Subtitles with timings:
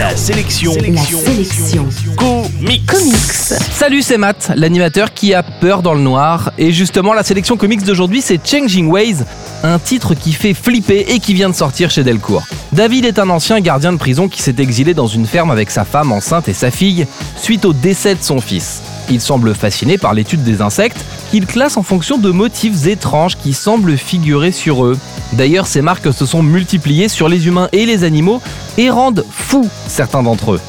[0.00, 0.72] La sélection.
[0.94, 1.86] La sélection.
[2.16, 2.86] Comics.
[2.86, 3.60] Comics.
[3.70, 6.52] Salut, c'est Matt, l'animateur qui a peur dans le noir.
[6.56, 9.16] Et justement, la sélection comics d'aujourd'hui, c'est Changing Ways,
[9.62, 12.46] un titre qui fait flipper et qui vient de sortir chez Delcourt.
[12.72, 15.84] David est un ancien gardien de prison qui s'est exilé dans une ferme avec sa
[15.84, 17.06] femme enceinte et sa fille
[17.36, 18.80] suite au décès de son fils.
[19.10, 23.52] Il semble fasciné par l'étude des insectes qu'il classe en fonction de motifs étranges qui
[23.52, 24.96] semblent figurer sur eux.
[25.32, 28.40] D'ailleurs, ces marques se sont multipliées sur les humains et les animaux
[28.80, 30.60] et rendent fous certains d'entre eux.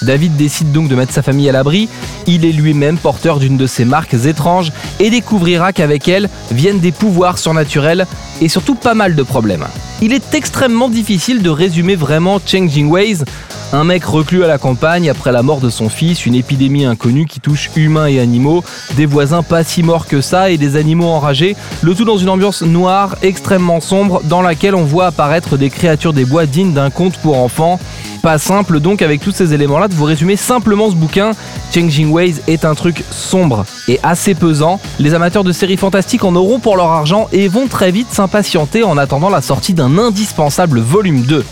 [0.00, 1.90] David décide donc de mettre sa famille à l'abri.
[2.26, 6.92] Il est lui-même porteur d'une de ces marques étranges et découvrira qu'avec elles viennent des
[6.92, 8.06] pouvoirs surnaturels
[8.40, 9.66] et surtout pas mal de problèmes.
[10.00, 13.24] Il est extrêmement difficile de résumer vraiment Changing Ways.
[13.72, 17.26] Un mec reclus à la campagne après la mort de son fils, une épidémie inconnue
[17.26, 18.62] qui touche humains et animaux,
[18.96, 22.28] des voisins pas si morts que ça et des animaux enragés, le tout dans une
[22.28, 26.90] ambiance noire, extrêmement sombre, dans laquelle on voit apparaître des créatures des bois dignes d'un
[26.90, 27.80] conte pour enfants.
[28.22, 31.30] Pas simple donc avec tous ces éléments-là de vous résumer simplement ce bouquin.
[31.72, 34.80] Changing Ways est un truc sombre et assez pesant.
[34.98, 38.82] Les amateurs de séries fantastiques en auront pour leur argent et vont très vite s'impatienter
[38.82, 41.44] en attendant la sortie d'un indispensable volume 2.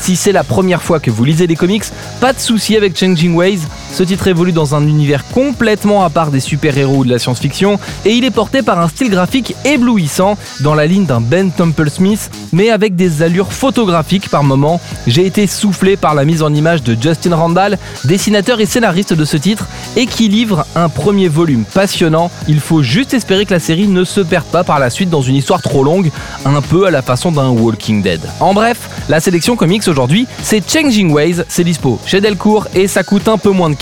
[0.00, 1.84] Si c'est la première fois que vous lisez des comics,
[2.20, 3.60] pas de souci avec Changing Ways.
[3.92, 7.78] Ce titre évolue dans un univers complètement à part des super-héros ou de la science-fiction,
[8.06, 11.90] et il est porté par un style graphique éblouissant, dans la ligne d'un Ben Temple
[11.90, 14.80] Smith, mais avec des allures photographiques par moments.
[15.06, 19.26] J'ai été soufflé par la mise en image de Justin Randall, dessinateur et scénariste de
[19.26, 22.30] ce titre, et qui livre un premier volume passionnant.
[22.48, 25.22] Il faut juste espérer que la série ne se perde pas par la suite dans
[25.22, 26.10] une histoire trop longue,
[26.46, 28.22] un peu à la façon d'un Walking Dead.
[28.40, 33.02] En bref, la sélection comics aujourd'hui, c'est Changing Ways, c'est dispo chez Delcourt et ça
[33.02, 33.81] coûte un peu moins de